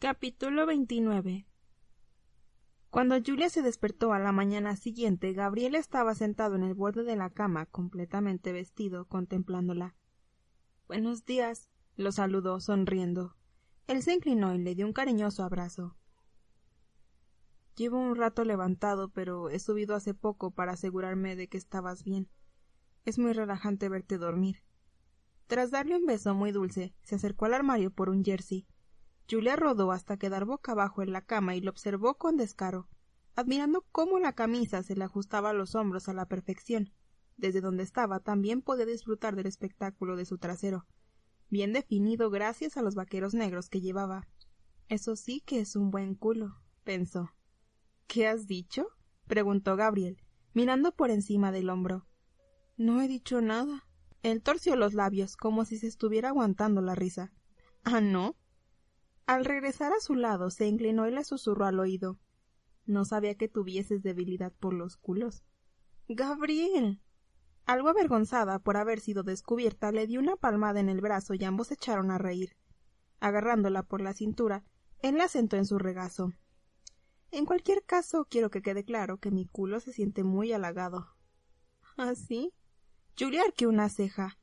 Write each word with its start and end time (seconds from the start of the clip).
Capítulo 0.00 0.64
29 0.64 1.48
Cuando 2.88 3.16
Julia 3.20 3.48
se 3.48 3.62
despertó 3.62 4.12
a 4.12 4.20
la 4.20 4.30
mañana 4.30 4.76
siguiente, 4.76 5.32
Gabriel 5.32 5.74
estaba 5.74 6.14
sentado 6.14 6.54
en 6.54 6.62
el 6.62 6.74
borde 6.74 7.02
de 7.02 7.16
la 7.16 7.30
cama, 7.30 7.66
completamente 7.66 8.52
vestido, 8.52 9.06
contemplándola. 9.08 9.96
Buenos 10.86 11.24
días, 11.24 11.68
lo 11.96 12.12
saludó, 12.12 12.60
sonriendo. 12.60 13.34
Él 13.88 14.04
se 14.04 14.14
inclinó 14.14 14.54
y 14.54 14.58
le 14.58 14.76
dio 14.76 14.86
un 14.86 14.92
cariñoso 14.92 15.42
abrazo. 15.42 15.96
Llevo 17.74 17.98
un 17.98 18.14
rato 18.14 18.44
levantado, 18.44 19.08
pero 19.08 19.50
he 19.50 19.58
subido 19.58 19.96
hace 19.96 20.14
poco 20.14 20.52
para 20.52 20.74
asegurarme 20.74 21.34
de 21.34 21.48
que 21.48 21.58
estabas 21.58 22.04
bien. 22.04 22.30
Es 23.04 23.18
muy 23.18 23.32
relajante 23.32 23.88
verte 23.88 24.16
dormir. 24.16 24.62
Tras 25.48 25.72
darle 25.72 25.96
un 25.96 26.06
beso 26.06 26.36
muy 26.36 26.52
dulce, 26.52 26.94
se 27.02 27.16
acercó 27.16 27.46
al 27.46 27.54
armario 27.54 27.90
por 27.90 28.10
un 28.10 28.24
jersey. 28.24 28.68
Julia 29.30 29.56
rodó 29.56 29.92
hasta 29.92 30.16
quedar 30.16 30.44
boca 30.44 30.72
abajo 30.72 31.02
en 31.02 31.12
la 31.12 31.20
cama 31.20 31.54
y 31.54 31.60
lo 31.60 31.70
observó 31.70 32.14
con 32.14 32.36
descaro, 32.36 32.88
admirando 33.34 33.84
cómo 33.92 34.18
la 34.18 34.32
camisa 34.32 34.82
se 34.82 34.96
le 34.96 35.04
ajustaba 35.04 35.50
a 35.50 35.54
los 35.54 35.74
hombros 35.74 36.08
a 36.08 36.14
la 36.14 36.26
perfección. 36.26 36.92
Desde 37.36 37.60
donde 37.60 37.82
estaba 37.82 38.20
también 38.20 38.62
podía 38.62 38.86
disfrutar 38.86 39.36
del 39.36 39.46
espectáculo 39.46 40.16
de 40.16 40.24
su 40.24 40.38
trasero, 40.38 40.86
bien 41.50 41.72
definido 41.72 42.30
gracias 42.30 42.76
a 42.76 42.82
los 42.82 42.94
vaqueros 42.94 43.34
negros 43.34 43.68
que 43.68 43.80
llevaba. 43.80 44.26
Eso 44.88 45.14
sí 45.14 45.42
que 45.42 45.60
es 45.60 45.76
un 45.76 45.90
buen 45.90 46.14
culo, 46.14 46.56
pensó. 46.82 47.30
¿Qué 48.06 48.26
has 48.26 48.46
dicho? 48.46 48.88
preguntó 49.26 49.76
Gabriel, 49.76 50.22
mirando 50.54 50.92
por 50.92 51.10
encima 51.10 51.52
del 51.52 51.68
hombro. 51.68 52.06
No 52.78 53.02
he 53.02 53.08
dicho 53.08 53.42
nada. 53.42 53.86
Él 54.22 54.42
torció 54.42 54.74
los 54.74 54.94
labios 54.94 55.36
como 55.36 55.66
si 55.66 55.76
se 55.76 55.86
estuviera 55.86 56.30
aguantando 56.30 56.80
la 56.80 56.94
risa. 56.94 57.32
Ah, 57.84 58.00
no. 58.00 58.37
Al 59.28 59.44
regresar 59.44 59.92
a 59.92 60.00
su 60.00 60.14
lado 60.14 60.50
se 60.50 60.66
inclinó 60.66 61.06
y 61.06 61.10
le 61.10 61.22
susurró 61.22 61.66
al 61.66 61.78
oído. 61.78 62.18
No 62.86 63.04
sabía 63.04 63.34
que 63.34 63.46
tuvieses 63.46 64.02
debilidad 64.02 64.54
por 64.58 64.72
los 64.72 64.96
culos. 64.96 65.44
Gabriel. 66.08 67.02
Algo 67.66 67.90
avergonzada 67.90 68.58
por 68.58 68.78
haber 68.78 69.00
sido 69.00 69.24
descubierta, 69.24 69.92
le 69.92 70.06
dio 70.06 70.18
una 70.18 70.36
palmada 70.36 70.80
en 70.80 70.88
el 70.88 71.02
brazo 71.02 71.34
y 71.34 71.44
ambos 71.44 71.70
echaron 71.70 72.10
a 72.10 72.16
reír. 72.16 72.56
Agarrándola 73.20 73.82
por 73.82 74.00
la 74.00 74.14
cintura, 74.14 74.64
él 75.00 75.18
la 75.18 75.28
sentó 75.28 75.56
en 75.56 75.66
su 75.66 75.78
regazo. 75.78 76.32
En 77.30 77.44
cualquier 77.44 77.84
caso, 77.84 78.26
quiero 78.30 78.48
que 78.48 78.62
quede 78.62 78.82
claro 78.82 79.18
que 79.18 79.30
mi 79.30 79.44
culo 79.44 79.78
se 79.80 79.92
siente 79.92 80.24
muy 80.24 80.54
halagado. 80.54 81.06
¿Ah, 81.98 82.14
sí? 82.14 82.54
Julia 83.18 83.42
arqueó 83.42 83.68
una 83.68 83.90
ceja. 83.90 84.38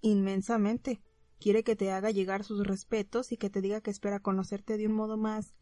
Inmensamente. 0.00 1.02
Quiere 1.40 1.64
que 1.64 1.74
te 1.74 1.90
haga 1.90 2.10
llegar 2.10 2.44
sus 2.44 2.66
respetos 2.66 3.32
y 3.32 3.38
que 3.38 3.48
te 3.48 3.62
diga 3.62 3.80
que 3.80 3.90
espera 3.90 4.20
conocerte 4.20 4.76
de 4.76 4.86
un 4.86 4.92
modo 4.92 5.16
más 5.16 5.54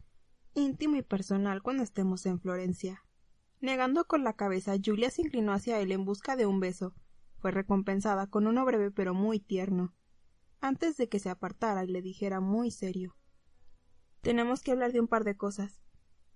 íntimo 0.53 0.97
y 0.97 1.03
personal 1.03 1.61
cuando 1.61 1.83
estemos 1.83 2.25
en 2.25 2.41
Florencia. 2.41 3.05
Negando 3.61 4.05
con 4.05 4.25
la 4.25 4.33
cabeza, 4.33 4.75
Julia 4.83 5.09
se 5.09 5.21
inclinó 5.21 5.53
hacia 5.53 5.79
él 5.79 5.93
en 5.93 6.03
busca 6.03 6.35
de 6.35 6.45
un 6.45 6.59
beso, 6.59 6.93
fue 7.37 7.51
recompensada 7.51 8.27
con 8.27 8.45
uno 8.45 8.65
breve 8.65 8.91
pero 8.91 9.13
muy 9.13 9.39
tierno, 9.39 9.93
antes 10.59 10.97
de 10.97 11.07
que 11.07 11.19
se 11.19 11.29
apartara 11.29 11.85
y 11.85 11.87
le 11.87 12.01
dijera 12.01 12.41
muy 12.41 12.71
serio 12.71 13.15
Tenemos 14.19 14.61
que 14.61 14.71
hablar 14.71 14.91
de 14.91 14.99
un 14.99 15.07
par 15.07 15.23
de 15.23 15.37
cosas. 15.37 15.81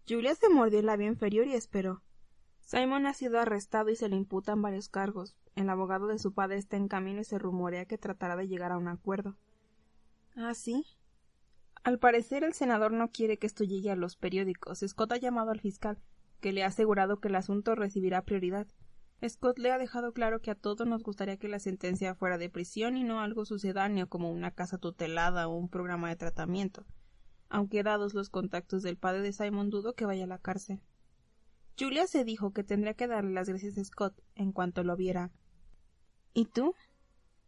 Julia 0.07 0.35
se 0.35 0.47
mordió 0.47 0.79
el 0.79 0.85
labio 0.85 1.07
inferior 1.07 1.47
y 1.47 1.53
esperó. 1.53 2.01
Simon 2.61 3.05
ha 3.07 3.13
sido 3.13 3.39
arrestado 3.39 3.89
y 3.89 3.97
se 3.97 4.07
le 4.07 4.15
imputan 4.15 4.61
varios 4.61 4.87
cargos. 4.87 5.35
El 5.55 5.69
abogado 5.69 6.07
de 6.07 6.19
su 6.19 6.33
padre 6.33 6.57
está 6.57 6.77
en 6.77 6.87
camino 6.87 7.21
y 7.21 7.25
se 7.25 7.37
rumorea 7.37 7.85
que 7.85 7.97
tratará 7.97 8.35
de 8.35 8.47
llegar 8.47 8.71
a 8.71 8.77
un 8.77 8.87
acuerdo. 8.87 9.37
¿Ah, 10.35 10.53
sí? 10.53 10.85
Al 11.83 11.99
parecer 11.99 12.43
el 12.43 12.53
senador 12.53 12.91
no 12.91 13.11
quiere 13.11 13.37
que 13.37 13.45
esto 13.45 13.63
llegue 13.63 13.91
a 13.91 13.95
los 13.95 14.15
periódicos. 14.15 14.79
Scott 14.79 15.11
ha 15.11 15.17
llamado 15.17 15.51
al 15.51 15.59
fiscal, 15.59 15.99
que 16.39 16.53
le 16.53 16.63
ha 16.63 16.67
asegurado 16.67 17.19
que 17.19 17.27
el 17.27 17.35
asunto 17.35 17.75
recibirá 17.75 18.23
prioridad. 18.23 18.67
Scott 19.27 19.59
le 19.59 19.71
ha 19.71 19.77
dejado 19.77 20.11
claro 20.13 20.41
que 20.41 20.51
a 20.51 20.55
todos 20.55 20.87
nos 20.87 21.03
gustaría 21.03 21.37
que 21.37 21.47
la 21.47 21.59
sentencia 21.59 22.15
fuera 22.15 22.37
de 22.37 22.49
prisión 22.49 22.97
y 22.97 23.03
no 23.03 23.21
algo 23.21 23.45
sucedáneo 23.45 24.09
como 24.09 24.31
una 24.31 24.51
casa 24.51 24.77
tutelada 24.77 25.47
o 25.47 25.55
un 25.55 25.69
programa 25.69 26.09
de 26.09 26.15
tratamiento, 26.15 26.85
aunque 27.49 27.83
dados 27.83 28.13
los 28.13 28.29
contactos 28.29 28.83
del 28.83 28.97
padre 28.97 29.21
de 29.21 29.33
Simon 29.33 29.69
dudo 29.69 29.93
que 29.93 30.05
vaya 30.05 30.25
a 30.25 30.27
la 30.27 30.39
cárcel. 30.39 30.81
Julia 31.79 32.07
se 32.07 32.23
dijo 32.23 32.51
que 32.51 32.63
tendría 32.63 32.93
que 32.93 33.07
darle 33.07 33.31
las 33.31 33.49
gracias 33.49 33.77
a 33.77 33.83
Scott 33.83 34.13
en 34.35 34.51
cuanto 34.51 34.83
lo 34.83 34.95
viera. 34.95 35.31
¿Y 36.33 36.45
tú? 36.45 36.73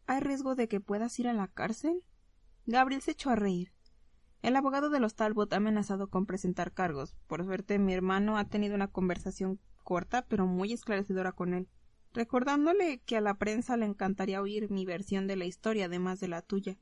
¿Hay 0.07 0.19
riesgo 0.19 0.56
de 0.56 0.68
que 0.68 0.79
puedas 0.79 1.18
ir 1.19 1.28
a 1.28 1.34
la 1.34 1.47
cárcel? 1.47 2.03
Gabriel 2.68 3.01
se 3.01 3.12
echó 3.12 3.31
a 3.31 3.35
reír. 3.35 3.72
El 4.44 4.56
abogado 4.56 4.91
de 4.91 5.00
los 5.00 5.16
Talbot 5.16 5.51
ha 5.53 5.57
amenazado 5.57 6.09
con 6.09 6.28
presentar 6.28 6.72
cargos. 6.72 7.16
Por 7.28 7.44
suerte, 7.44 7.79
mi 7.79 7.94
hermano 7.94 8.38
ha 8.38 8.45
tenido 8.45 8.75
una 8.75 8.91
conversación 8.91 9.59
corta 9.84 10.25
pero 10.28 10.45
muy 10.45 10.74
esclarecedora 10.74 11.31
con 11.31 11.53
él, 11.53 11.68
recordándole 12.13 13.00
que 13.06 13.18
a 13.18 13.22
la 13.22 13.35
prensa 13.35 13.78
le 13.78 13.85
encantaría 13.85 14.41
oír 14.41 14.69
mi 14.69 14.85
versión 14.85 15.25
de 15.28 15.35
la 15.35 15.45
historia 15.45 15.85
además 15.85 16.19
de 16.19 16.28
la 16.28 16.41
tuya. 16.41 16.78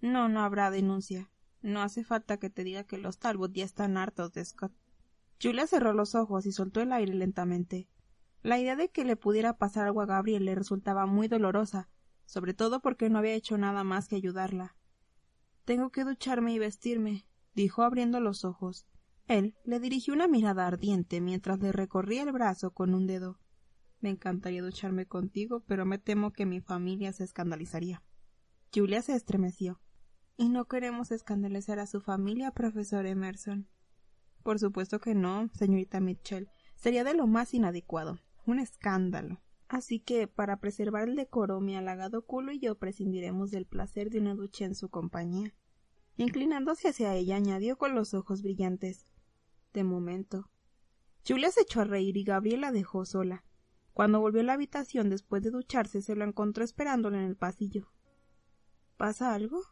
No, 0.00 0.28
no 0.28 0.40
habrá 0.40 0.70
denuncia. 0.70 1.30
No 1.60 1.82
hace 1.82 2.04
falta 2.04 2.38
que 2.38 2.50
te 2.50 2.64
diga 2.64 2.84
que 2.84 2.98
los 2.98 3.18
Talbot 3.18 3.52
ya 3.52 3.64
están 3.64 3.96
hartos 3.96 4.32
de 4.32 4.44
Scott. 4.44 4.72
Julia 5.42 5.66
cerró 5.66 5.92
los 5.92 6.14
ojos 6.14 6.46
y 6.46 6.52
soltó 6.52 6.80
el 6.80 6.92
aire 6.92 7.14
lentamente. 7.14 7.88
La 8.44 8.58
idea 8.58 8.76
de 8.76 8.90
que 8.90 9.06
le 9.06 9.16
pudiera 9.16 9.56
pasar 9.56 9.86
algo 9.86 10.02
a 10.02 10.06
Gabriel 10.06 10.44
le 10.44 10.54
resultaba 10.54 11.06
muy 11.06 11.28
dolorosa, 11.28 11.88
sobre 12.26 12.52
todo 12.52 12.80
porque 12.80 13.08
no 13.08 13.18
había 13.18 13.32
hecho 13.32 13.56
nada 13.56 13.84
más 13.84 14.06
que 14.06 14.16
ayudarla. 14.16 14.76
Tengo 15.64 15.88
que 15.88 16.04
ducharme 16.04 16.52
y 16.52 16.58
vestirme, 16.58 17.26
dijo 17.54 17.82
abriendo 17.82 18.20
los 18.20 18.44
ojos. 18.44 18.86
Él 19.28 19.56
le 19.64 19.80
dirigió 19.80 20.12
una 20.12 20.28
mirada 20.28 20.66
ardiente 20.66 21.22
mientras 21.22 21.58
le 21.60 21.72
recorría 21.72 22.22
el 22.22 22.32
brazo 22.32 22.72
con 22.72 22.92
un 22.92 23.06
dedo. 23.06 23.40
Me 24.00 24.10
encantaría 24.10 24.62
ducharme 24.62 25.06
contigo, 25.06 25.64
pero 25.66 25.86
me 25.86 25.96
temo 25.96 26.30
que 26.30 26.44
mi 26.44 26.60
familia 26.60 27.14
se 27.14 27.24
escandalizaría. 27.24 28.02
Julia 28.74 29.00
se 29.00 29.14
estremeció. 29.14 29.80
Y 30.36 30.50
no 30.50 30.66
queremos 30.66 31.12
escandalizar 31.12 31.78
a 31.78 31.86
su 31.86 32.02
familia, 32.02 32.50
profesor 32.50 33.06
Emerson. 33.06 33.70
Por 34.42 34.58
supuesto 34.58 35.00
que 35.00 35.14
no, 35.14 35.48
señorita 35.54 36.00
Mitchell. 36.00 36.50
Sería 36.76 37.04
de 37.04 37.14
lo 37.14 37.26
más 37.26 37.54
inadecuado. 37.54 38.18
Un 38.46 38.58
escándalo. 38.58 39.40
Así 39.68 40.00
que, 40.00 40.28
para 40.28 40.60
preservar 40.60 41.08
el 41.08 41.16
decoro, 41.16 41.60
mi 41.60 41.76
halagado 41.76 42.26
culo 42.26 42.52
y 42.52 42.58
yo 42.58 42.78
prescindiremos 42.78 43.50
del 43.50 43.66
placer 43.66 44.10
de 44.10 44.20
una 44.20 44.34
ducha 44.34 44.64
en 44.64 44.74
su 44.74 44.88
compañía. 44.88 45.54
Inclinándose 46.16 46.88
hacia 46.88 47.14
ella, 47.14 47.36
añadió 47.36 47.76
con 47.76 47.94
los 47.94 48.14
ojos 48.14 48.42
brillantes 48.42 49.06
de 49.72 49.82
momento. 49.82 50.50
Julia 51.26 51.50
se 51.50 51.62
echó 51.62 51.80
a 51.80 51.84
reír 51.84 52.16
y 52.16 52.24
Gabriel 52.24 52.60
la 52.60 52.72
dejó 52.72 53.04
sola. 53.04 53.44
Cuando 53.94 54.20
volvió 54.20 54.42
a 54.42 54.44
la 54.44 54.52
habitación 54.52 55.08
después 55.08 55.42
de 55.42 55.50
ducharse 55.50 56.02
se 56.02 56.16
lo 56.16 56.24
encontró 56.24 56.64
esperándole 56.64 57.18
en 57.18 57.24
el 57.24 57.36
pasillo. 57.36 57.92
¿Pasa 58.96 59.34
algo? 59.34 59.62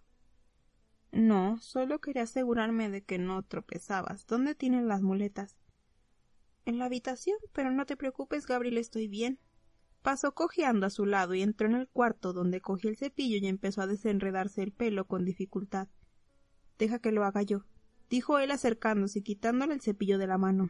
No, 1.10 1.58
solo 1.58 2.00
quería 2.00 2.22
asegurarme 2.22 2.88
de 2.88 3.04
que 3.04 3.18
no 3.18 3.42
tropezabas. 3.42 4.26
¿Dónde 4.26 4.54
tienen 4.54 4.88
las 4.88 5.02
muletas? 5.02 5.56
En 6.64 6.78
la 6.78 6.86
habitación, 6.86 7.36
pero 7.52 7.70
no 7.70 7.86
te 7.86 7.96
preocupes, 7.96 8.46
Gabriel, 8.46 8.78
estoy 8.78 9.08
bien. 9.08 9.38
Pasó 10.02 10.32
cojeando 10.34 10.86
a 10.86 10.90
su 10.90 11.06
lado 11.06 11.34
y 11.34 11.42
entró 11.42 11.68
en 11.68 11.74
el 11.74 11.88
cuarto 11.88 12.32
donde 12.32 12.60
cogió 12.60 12.90
el 12.90 12.96
cepillo 12.96 13.36
y 13.36 13.46
empezó 13.46 13.82
a 13.82 13.86
desenredarse 13.86 14.62
el 14.62 14.72
pelo 14.72 15.06
con 15.06 15.24
dificultad. 15.24 15.88
Deja 16.78 16.98
que 16.98 17.12
lo 17.12 17.24
haga 17.24 17.42
yo 17.42 17.64
dijo 18.12 18.38
él 18.38 18.50
acercándose 18.50 19.20
y 19.20 19.22
quitándole 19.22 19.72
el 19.72 19.80
cepillo 19.80 20.18
de 20.18 20.26
la 20.26 20.36
mano. 20.36 20.68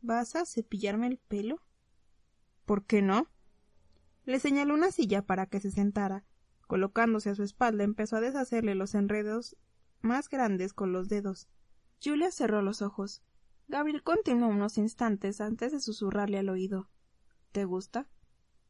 ¿Vas 0.00 0.34
a 0.36 0.46
cepillarme 0.46 1.06
el 1.06 1.18
pelo? 1.18 1.60
¿Por 2.64 2.86
qué 2.86 3.02
no? 3.02 3.28
Le 4.24 4.40
señaló 4.40 4.72
una 4.72 4.90
silla 4.90 5.20
para 5.20 5.44
que 5.44 5.60
se 5.60 5.70
sentara. 5.70 6.24
Colocándose 6.66 7.28
a 7.28 7.34
su 7.34 7.42
espalda 7.42 7.84
empezó 7.84 8.16
a 8.16 8.22
deshacerle 8.22 8.74
los 8.74 8.94
enredos 8.94 9.54
más 10.00 10.30
grandes 10.30 10.72
con 10.72 10.92
los 10.94 11.10
dedos. 11.10 11.46
Julia 12.02 12.30
cerró 12.30 12.62
los 12.62 12.80
ojos. 12.80 13.22
Gabriel 13.70 14.02
continuó 14.02 14.48
unos 14.48 14.78
instantes 14.78 15.40
antes 15.40 15.70
de 15.70 15.78
susurrarle 15.78 16.38
al 16.38 16.48
oído. 16.48 16.88
¿Te 17.52 17.64
gusta? 17.64 18.08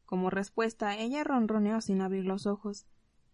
Como 0.05 0.29
respuesta, 0.29 0.95
ella 0.95 1.23
ronroneó 1.23 1.81
sin 1.81 2.01
abrir 2.01 2.25
los 2.25 2.45
ojos. 2.45 2.85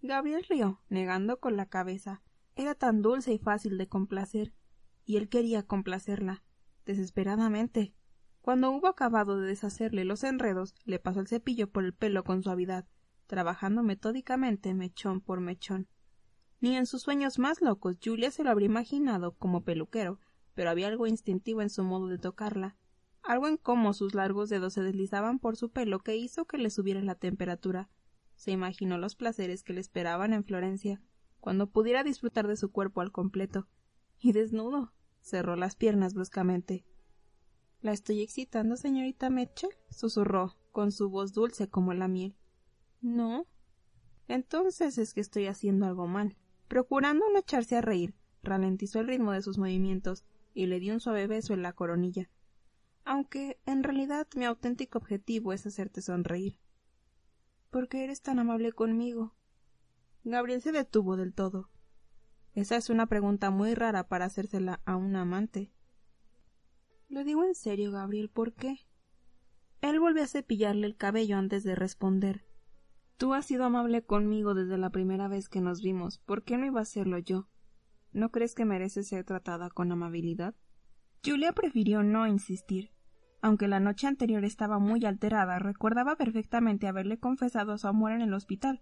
Gabriel 0.02 0.46
rió, 0.48 0.80
negando 0.88 1.42
con 1.42 1.58
la 1.58 1.66
cabeza. 1.66 2.24
Era 2.56 2.74
tan 2.74 3.02
dulce 3.02 3.34
y 3.34 3.38
fácil 3.38 3.78
de 3.78 3.90
complacer, 3.90 4.54
y 5.04 5.18
él 5.18 5.28
quería 5.28 5.62
complacerla, 5.62 6.42
desesperadamente. 6.86 7.94
Cuando 8.40 8.72
hubo 8.72 8.88
acabado 8.88 9.38
de 9.38 9.48
deshacerle 9.48 10.06
los 10.06 10.24
enredos, 10.24 10.74
le 10.86 11.00
pasó 11.00 11.20
el 11.20 11.28
cepillo 11.28 11.70
por 11.70 11.84
el 11.84 11.94
pelo 11.94 12.24
con 12.24 12.44
suavidad, 12.44 12.88
trabajando 13.26 13.84
metódicamente 13.84 14.74
mechón 14.74 15.20
por 15.20 15.42
mechón. 15.42 15.90
Ni 16.62 16.78
en 16.78 16.86
sus 16.86 17.02
sueños 17.02 17.40
más 17.40 17.62
locos 17.62 17.98
Julia 18.02 18.32
se 18.32 18.46
lo 18.46 18.52
habría 18.52 18.68
imaginado 18.68 19.34
como 19.34 19.66
peluquero, 19.66 20.22
pero 20.58 20.72
había 20.72 20.88
algo 20.88 21.06
instintivo 21.06 21.62
en 21.62 21.70
su 21.70 21.84
modo 21.84 22.08
de 22.08 22.18
tocarla, 22.18 22.76
algo 23.22 23.48
en 23.48 23.58
cómo 23.58 23.94
sus 23.94 24.16
largos 24.16 24.50
dedos 24.50 24.74
se 24.74 24.82
deslizaban 24.82 25.38
por 25.38 25.56
su 25.56 25.70
pelo 25.70 26.00
que 26.00 26.16
hizo 26.16 26.46
que 26.46 26.58
le 26.58 26.72
subiera 26.72 27.00
la 27.04 27.14
temperatura. 27.14 27.92
Se 28.36 28.50
imaginó 28.50 28.98
los 28.98 29.16
placeres 29.16 29.62
que 29.62 29.74
le 29.74 29.82
esperaban 29.82 30.34
en 30.34 30.44
Florencia, 30.44 31.00
cuando 31.40 31.70
pudiera 31.70 32.04
disfrutar 32.04 32.48
de 32.48 32.58
su 32.58 32.72
cuerpo 32.72 33.02
al 33.02 33.12
completo, 33.12 33.68
Y 34.20 34.32
desnudo. 34.32 34.94
Cerró 35.22 35.56
las 35.56 35.76
piernas 35.76 36.16
bruscamente. 36.16 36.88
¿La 37.80 37.92
estoy 37.92 38.22
excitando, 38.22 38.78
señorita 38.78 39.30
Mitchell? 39.30 39.70
susurró, 39.92 40.56
con 40.72 40.92
su 40.92 41.12
voz 41.12 41.34
dulce 41.34 41.70
como 41.70 41.94
la 41.94 42.08
miel. 42.08 42.36
No. 43.00 43.46
Entonces 44.28 44.98
es 44.98 45.14
que 45.14 45.22
estoy 45.22 45.46
haciendo 45.46 45.86
algo 45.86 46.08
mal. 46.08 46.36
Procurando 46.68 47.26
no 47.32 47.38
echarse 47.38 47.76
a 47.76 47.82
reír, 47.82 48.16
ralentizó 48.42 49.02
el 49.02 49.08
ritmo 49.08 49.34
de 49.34 49.44
sus 49.44 49.60
movimientos 49.60 50.26
y 50.58 50.66
le 50.66 50.80
dio 50.80 50.96
un 50.96 51.00
suave 51.00 51.28
beso 51.28 51.54
en 51.54 51.62
la 51.62 51.74
coronilla. 51.74 52.32
Aunque, 53.06 53.60
en 53.68 53.84
realidad, 53.84 54.28
mi 54.36 54.44
auténtico 54.44 54.98
objetivo 54.98 55.54
es 55.54 55.68
hacerte 55.68 56.02
sonreír. 56.02 56.58
¿Por 57.70 57.88
qué 57.88 58.04
eres 58.04 58.24
tan 58.24 58.40
amable 58.40 58.72
conmigo? 58.72 59.36
Gabriel 60.24 60.62
se 60.64 60.72
detuvo 60.72 61.16
del 61.16 61.36
todo. 61.36 61.70
Esa 62.54 62.76
es 62.76 62.90
una 62.90 63.06
pregunta 63.06 63.52
muy 63.52 63.76
rara 63.76 64.08
para 64.08 64.26
hacérsela 64.26 64.82
a 64.84 64.96
un 64.96 65.16
amante. 65.16 65.72
Lo 67.08 67.24
digo 67.24 67.44
en 67.44 67.54
serio, 67.54 67.92
Gabriel, 67.92 68.30
¿por 68.30 68.54
qué? 68.54 68.80
Él 69.82 70.00
volvió 70.00 70.24
a 70.24 70.28
cepillarle 70.28 70.88
el 70.88 70.98
cabello 70.98 71.38
antes 71.38 71.64
de 71.64 71.76
responder. 71.76 72.48
Tú 73.18 73.36
has 73.36 73.46
sido 73.46 73.64
amable 73.64 74.04
conmigo 74.04 74.56
desde 74.56 74.80
la 74.80 74.90
primera 74.90 75.28
vez 75.28 75.50
que 75.50 75.62
nos 75.62 75.84
vimos. 75.84 76.18
¿Por 76.18 76.44
qué 76.44 76.58
no 76.58 76.66
iba 76.66 76.82
a 76.82 76.86
serlo 76.86 77.20
yo? 77.20 77.48
¿No 78.18 78.32
crees 78.32 78.56
que 78.56 78.66
mereces 78.66 79.10
ser 79.10 79.26
tratada 79.26 79.70
con 79.70 79.92
amabilidad? 79.92 80.56
Julia 81.24 81.54
prefirió 81.54 82.02
no 82.02 82.26
insistir. 82.26 82.90
Aunque 83.44 83.68
la 83.68 83.80
noche 83.80 84.08
anterior 84.08 84.44
estaba 84.44 84.80
muy 84.80 85.06
alterada, 85.06 85.60
recordaba 85.60 86.16
perfectamente 86.16 86.88
haberle 86.88 87.20
confesado 87.20 87.78
su 87.78 87.88
amor 87.88 88.14
en 88.14 88.24
el 88.24 88.34
hospital, 88.34 88.82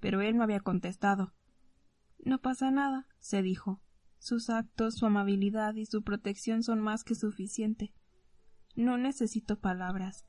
pero 0.00 0.20
él 0.20 0.36
no 0.36 0.42
había 0.42 0.60
contestado. 0.60 1.32
No 2.18 2.42
pasa 2.42 2.70
nada, 2.70 3.06
se 3.20 3.40
dijo. 3.40 3.80
Sus 4.18 4.50
actos, 4.50 4.96
su 4.96 5.06
amabilidad 5.06 5.74
y 5.76 5.86
su 5.86 6.02
protección 6.02 6.62
son 6.62 6.82
más 6.82 7.04
que 7.04 7.14
suficiente. 7.14 7.94
No 8.76 8.98
necesito 8.98 9.58
palabras. 9.60 10.26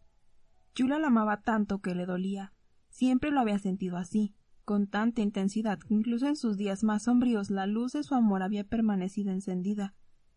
Julia 0.78 0.98
la 0.98 1.08
amaba 1.08 1.42
tanto 1.42 1.82
que 1.82 1.94
le 1.94 2.06
dolía. 2.06 2.54
Siempre 2.88 3.32
lo 3.32 3.42
había 3.42 3.60
sentido 3.60 3.98
así, 3.98 4.38
con 4.70 4.86
tanta 4.86 5.24
intensidad 5.24 5.80
que 5.80 5.96
incluso 5.96 6.28
en 6.28 6.36
sus 6.36 6.56
días 6.56 6.84
más 6.84 7.06
sombríos 7.06 7.50
la 7.50 7.66
luz 7.66 7.94
de 7.94 8.04
su 8.04 8.14
amor 8.14 8.44
había 8.44 8.64
permanecido 8.64 9.32
encendida. 9.32 9.96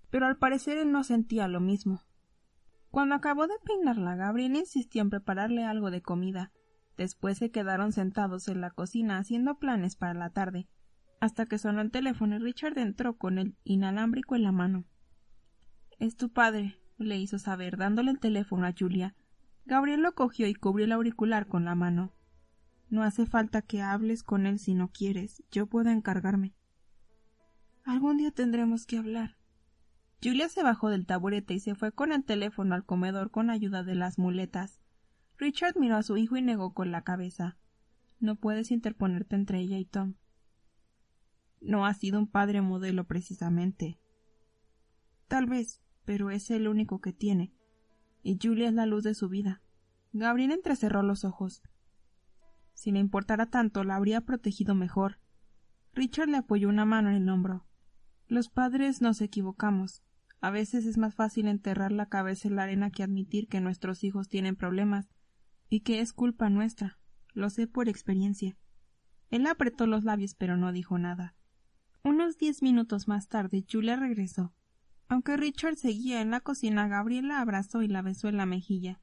Pero 0.08 0.25
al 0.25 0.38
parecer 0.38 0.79
él 0.79 0.90
no 0.90 1.05
sentía 1.05 1.49
lo 1.49 1.61
mismo. 1.61 2.00
Cuando 2.90 3.14
acabó 3.14 3.46
de 3.46 3.52
peinarla, 3.62 4.17
Gabriel 4.17 4.56
insistió 4.56 5.02
en 5.02 5.11
prepararle 5.11 5.64
algo 5.64 5.90
de 5.90 6.00
comida. 6.00 6.50
Después 6.96 7.37
se 7.37 7.50
quedaron 7.50 7.93
sentados 7.93 8.49
en 8.49 8.62
la 8.62 8.70
cocina 8.70 9.19
haciendo 9.19 9.58
planes 9.58 9.96
para 9.96 10.14
la 10.14 10.31
tarde, 10.31 10.67
hasta 11.20 11.44
que 11.44 11.58
sonó 11.58 11.82
el 11.82 11.90
teléfono 11.90 12.37
y 12.37 12.38
Richard 12.38 12.79
entró 12.79 13.19
con 13.19 13.37
el 13.38 13.55
inalámbrico 13.64 14.34
en 14.34 14.44
la 14.44 14.52
mano. 14.52 14.87
Es 15.99 16.17
tu 16.17 16.32
padre, 16.32 16.79
le 16.96 17.19
hizo 17.19 17.38
saber, 17.38 17.76
dándole 17.76 18.11
el 18.11 18.19
teléfono 18.19 18.64
a 18.64 18.73
Julia. 18.73 19.14
Gabriel 19.67 20.00
lo 20.00 20.14
cogió 20.14 20.46
y 20.46 20.55
cubrió 20.55 20.87
el 20.87 20.93
auricular 20.93 21.49
con 21.49 21.67
la 21.67 21.75
mano. 21.75 22.14
No 22.93 23.03
hace 23.05 23.25
falta 23.25 23.62
que 23.62 23.81
hables 23.81 24.23
con 24.23 24.44
él 24.44 24.59
si 24.59 24.75
no 24.75 24.89
quieres. 24.89 25.43
Yo 25.50 25.67
puedo 25.67 25.89
encargarme. 25.89 26.55
Algún 27.85 28.19
día 28.19 28.33
tendremos 28.33 28.85
que 28.85 28.99
hablar. 28.99 29.39
Julia 30.23 30.50
se 30.50 30.62
bajó 30.62 30.91
del 30.91 31.06
taburete 31.06 31.55
y 31.55 31.61
se 31.61 31.75
fue 31.75 31.93
con 31.93 32.12
el 32.12 32.23
teléfono 32.23 32.75
al 32.75 32.85
comedor 32.85 33.31
con 33.31 33.49
ayuda 33.49 33.83
de 33.83 33.94
las 33.94 34.19
muletas. 34.19 34.83
Richard 35.39 35.79
miró 35.79 35.97
a 35.97 36.03
su 36.03 36.19
hijo 36.19 36.37
y 36.37 36.43
negó 36.43 36.75
con 36.75 36.93
la 36.93 37.00
cabeza. 37.00 37.56
No 38.21 38.37
puedes 38.37 38.71
interponerte 38.71 39.37
entre 39.37 39.61
ella 39.61 39.79
y 39.79 39.87
Tom. 39.87 40.17
No 41.62 41.87
ha 41.87 41.94
sido 41.94 42.19
un 42.19 42.27
padre 42.27 42.61
modelo 42.61 43.06
precisamente. 43.06 43.99
Tal 45.29 45.47
vez, 45.47 45.81
pero 46.05 46.31
es 46.31 46.50
el 46.50 46.69
único 46.69 47.00
que 47.00 47.15
tiene. 47.15 47.55
Y 48.23 48.39
Julia 48.39 48.69
es 48.69 48.75
la 48.75 48.85
luz 48.85 49.03
de 49.03 49.15
su 49.15 49.31
vida. 49.31 49.62
Gabriel 50.12 50.50
entrecerró 50.50 51.03
los 51.03 51.25
ojos. 51.25 51.62
Si 52.75 52.91
le 52.91 52.99
importara 52.99 53.47
tanto, 53.47 53.85
la 53.85 53.97
habría 53.97 54.23
protegido 54.23 54.75
mejor. 54.75 55.19
Richard 55.95 56.29
le 56.29 56.39
apoyó 56.39 56.69
una 56.69 56.85
mano 56.85 57.11
en 57.11 57.17
el 57.17 57.29
hombro. 57.29 57.67
Los 58.27 58.49
padres 58.49 59.03
nos 59.03 59.21
equivocamos. 59.21 60.03
A 60.41 60.51
veces 60.51 60.87
es 60.87 60.99
más 60.99 61.15
fácil 61.15 61.47
enterrar 61.47 61.93
la 61.93 62.07
cabeza 62.07 62.49
en 62.49 62.57
la 62.57 62.65
arena 62.65 62.91
que 62.91 63.03
admitir 63.03 63.47
que 63.47 63.61
nuestros 63.61 64.03
hijos 64.03 64.29
tienen 64.29 64.57
problemas 64.57 65.09
y 65.69 65.81
que 65.81 66.01
es 66.01 66.13
culpa 66.13 66.51
nuestra. 66.51 66.99
Lo 67.35 67.51
sé 67.51 67.67
por 67.67 67.89
experiencia. 67.89 68.57
Él 69.31 69.47
apretó 69.47 69.87
los 69.87 70.05
labios 70.05 70.35
pero 70.35 70.57
no 70.57 70.73
dijo 70.73 70.99
nada. 70.99 71.37
Unos 72.03 72.37
diez 72.39 72.63
minutos 72.63 73.07
más 73.07 73.29
tarde 73.29 73.65
Julia 73.71 73.97
regresó. 73.97 74.53
Aunque 75.09 75.37
Richard 75.37 75.77
seguía 75.77 76.21
en 76.21 76.31
la 76.31 76.41
cocina, 76.41 76.89
Gabriela 76.89 77.41
abrazó 77.41 77.83
y 77.83 77.89
la 77.89 78.03
besó 78.03 78.29
en 78.29 78.39
la 78.39 78.47
mejilla. 78.47 79.01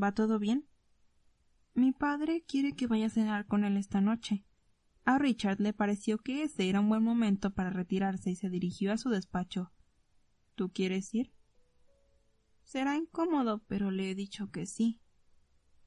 ¿Va 0.00 0.12
todo 0.12 0.38
bien? 0.38 0.66
Mi 1.74 1.92
padre 1.92 2.44
quiere 2.46 2.72
que 2.72 2.86
vaya 2.86 3.06
a 3.06 3.10
cenar 3.10 3.46
con 3.46 3.64
él 3.64 3.76
esta 3.76 4.00
noche. 4.00 4.44
A 5.04 5.18
Richard 5.18 5.60
le 5.60 5.72
pareció 5.72 6.18
que 6.18 6.42
ese 6.42 6.68
era 6.68 6.80
un 6.80 6.88
buen 6.88 7.02
momento 7.02 7.52
para 7.52 7.70
retirarse 7.70 8.30
y 8.30 8.36
se 8.36 8.50
dirigió 8.50 8.92
a 8.92 8.98
su 8.98 9.08
despacho. 9.08 9.72
¿Tú 10.54 10.70
quieres 10.72 11.14
ir? 11.14 11.32
Será 12.62 12.96
incómodo, 12.96 13.64
pero 13.66 13.90
le 13.90 14.10
he 14.10 14.14
dicho 14.14 14.50
que 14.50 14.66
sí. 14.66 15.00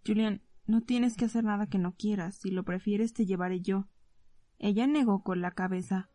Julian, 0.05 0.41
no 0.65 0.81
tienes 0.81 1.15
que 1.15 1.25
hacer 1.25 1.43
nada 1.43 1.67
que 1.67 1.77
no 1.77 1.95
quieras. 1.95 2.35
Si 2.35 2.49
lo 2.49 2.63
prefieres, 2.63 3.13
te 3.13 3.25
llevaré 3.25 3.61
yo. 3.61 3.87
Ella 4.59 4.87
negó 4.87 5.23
con 5.23 5.41
la 5.41 5.51
cabeza. 5.51 6.09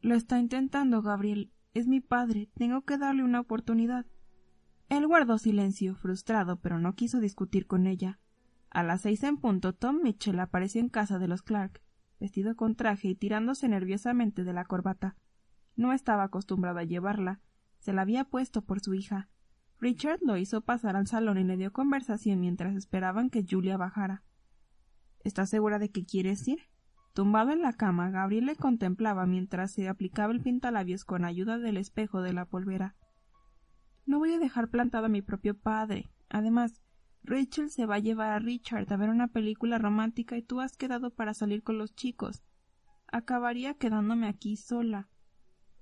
Lo 0.00 0.14
está 0.14 0.38
intentando, 0.38 1.02
Gabriel. 1.02 1.52
Es 1.74 1.86
mi 1.86 2.00
padre. 2.00 2.50
Tengo 2.54 2.82
que 2.82 2.98
darle 2.98 3.22
una 3.22 3.40
oportunidad. 3.40 4.06
Él 4.88 5.06
guardó 5.06 5.38
silencio, 5.38 5.94
frustrado, 5.94 6.60
pero 6.60 6.78
no 6.78 6.94
quiso 6.94 7.20
discutir 7.20 7.66
con 7.66 7.86
ella. 7.86 8.20
A 8.72 8.82
las 8.82 9.02
seis 9.02 9.22
en 9.22 9.36
punto, 9.36 9.74
Tom 9.74 10.00
Mitchell 10.02 10.40
apareció 10.40 10.80
en 10.80 10.88
casa 10.88 11.18
de 11.18 11.28
los 11.28 11.42
Clark, 11.42 11.82
vestido 12.18 12.56
con 12.56 12.74
traje 12.74 13.08
y 13.08 13.14
tirándose 13.14 13.68
nerviosamente 13.68 14.44
de 14.44 14.54
la 14.54 14.64
corbata. 14.64 15.14
No 15.76 15.92
estaba 15.92 16.22
acostumbrado 16.22 16.78
a 16.78 16.84
llevarla, 16.84 17.40
se 17.80 17.92
la 17.92 18.02
había 18.02 18.24
puesto 18.24 18.62
por 18.62 18.80
su 18.80 18.94
hija. 18.94 19.28
Richard 19.78 20.20
lo 20.22 20.38
hizo 20.38 20.62
pasar 20.62 20.96
al 20.96 21.06
salón 21.06 21.36
y 21.36 21.44
le 21.44 21.58
dio 21.58 21.72
conversación 21.72 22.40
mientras 22.40 22.74
esperaban 22.74 23.28
que 23.28 23.44
Julia 23.48 23.76
bajara. 23.76 24.22
¿Estás 25.22 25.50
segura 25.50 25.78
de 25.78 25.90
que 25.90 26.06
quieres 26.06 26.48
ir? 26.48 26.60
Tumbado 27.12 27.50
en 27.50 27.60
la 27.60 27.74
cama, 27.74 28.10
Gabriel 28.10 28.46
le 28.46 28.56
contemplaba 28.56 29.26
mientras 29.26 29.72
se 29.72 29.86
aplicaba 29.86 30.32
el 30.32 30.40
pintalabios 30.40 31.04
con 31.04 31.26
ayuda 31.26 31.58
del 31.58 31.76
espejo 31.76 32.22
de 32.22 32.32
la 32.32 32.46
polvera. 32.46 32.96
No 34.06 34.18
voy 34.18 34.32
a 34.32 34.38
dejar 34.38 34.70
plantado 34.70 35.06
a 35.06 35.10
mi 35.10 35.20
propio 35.20 35.58
padre. 35.58 36.08
Además, 36.30 36.81
Rachel 37.24 37.70
se 37.70 37.86
va 37.86 37.96
a 37.96 38.00
llevar 38.00 38.30
a 38.30 38.38
Richard 38.38 38.92
a 38.92 38.96
ver 38.96 39.08
una 39.08 39.28
película 39.28 39.78
romántica 39.78 40.36
y 40.36 40.42
tú 40.42 40.60
has 40.60 40.76
quedado 40.76 41.10
para 41.10 41.34
salir 41.34 41.62
con 41.62 41.78
los 41.78 41.94
chicos. 41.94 42.42
Acabaría 43.06 43.74
quedándome 43.74 44.26
aquí 44.26 44.56
sola. 44.56 45.08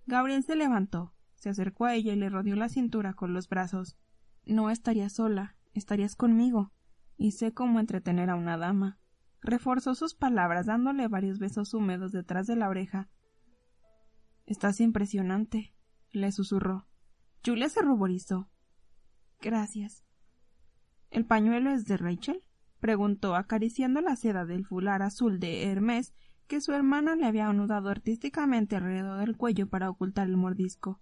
Gabriel 0.06 0.42
se 0.42 0.56
levantó. 0.56 1.14
Se 1.36 1.48
acercó 1.48 1.86
a 1.86 1.94
ella 1.94 2.12
y 2.12 2.16
le 2.16 2.28
rodeó 2.28 2.54
la 2.56 2.68
cintura 2.68 3.14
con 3.14 3.32
los 3.32 3.48
brazos. 3.48 3.96
No 4.44 4.68
estarías 4.68 5.14
sola, 5.14 5.56
estarías 5.72 6.14
conmigo, 6.14 6.72
y 7.16 7.32
sé 7.32 7.54
cómo 7.54 7.80
entretener 7.80 8.28
a 8.28 8.36
una 8.36 8.58
dama. 8.58 8.98
Reforzó 9.40 9.94
sus 9.94 10.14
palabras 10.14 10.66
dándole 10.66 11.08
varios 11.08 11.38
besos 11.38 11.72
húmedos 11.72 12.12
detrás 12.12 12.46
de 12.46 12.56
la 12.56 12.68
oreja. 12.68 13.08
Estás 14.44 14.80
impresionante, 14.80 15.74
le 16.10 16.30
susurró. 16.30 16.86
Julia 17.44 17.70
se 17.70 17.80
ruborizó. 17.80 18.50
Gracias. 19.40 20.04
¿El 21.10 21.26
pañuelo 21.26 21.70
es 21.70 21.86
de 21.86 21.96
Rachel? 21.96 22.42
preguntó 22.78 23.36
acariciando 23.36 24.00
la 24.00 24.16
seda 24.16 24.46
del 24.46 24.64
fular 24.64 25.02
azul 25.02 25.38
de 25.38 25.64
Hermes 25.64 26.14
que 26.46 26.60
su 26.60 26.72
hermana 26.72 27.14
le 27.14 27.26
había 27.26 27.48
anudado 27.48 27.90
artísticamente 27.90 28.76
alrededor 28.76 29.18
del 29.20 29.36
cuello 29.36 29.68
para 29.68 29.90
ocultar 29.90 30.28
el 30.28 30.36
mordisco. 30.36 31.00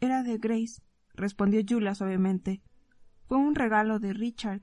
Era 0.00 0.22
de 0.22 0.38
Grace, 0.38 0.82
respondió 1.14 1.62
Julia 1.68 1.94
suavemente. 1.94 2.62
Fue 3.26 3.38
un 3.38 3.54
regalo 3.54 3.98
de 3.98 4.12
Richard. 4.12 4.62